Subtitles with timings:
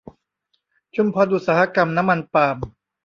[0.95, 2.57] ชุมพรอุตสาหกรรมน้ำมันปาล์ม